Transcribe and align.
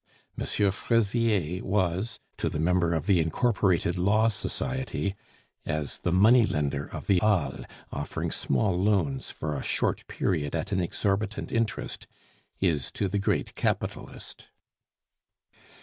M. 0.35 0.47
Fraisier 0.71 1.63
was 1.63 2.19
to 2.37 2.49
the 2.49 2.57
member 2.57 2.95
of 2.95 3.05
the 3.05 3.19
Incorporated 3.19 3.99
Law 3.99 4.29
Society 4.29 5.13
as 5.63 5.99
the 5.99 6.11
money 6.11 6.43
lender 6.43 6.87
of 6.87 7.05
the 7.05 7.19
Halles, 7.19 7.65
offering 7.91 8.31
small 8.31 8.75
loans 8.81 9.29
for 9.29 9.55
a 9.55 9.61
short 9.61 10.07
period 10.07 10.55
at 10.55 10.71
an 10.71 10.79
exorbitant 10.81 11.51
interest, 11.51 12.07
is 12.59 12.91
to 12.93 13.07
the 13.07 13.19
great 13.19 13.53
capitalist. 13.53 14.49